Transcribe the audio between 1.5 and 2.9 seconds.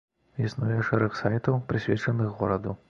прысвечаных гораду.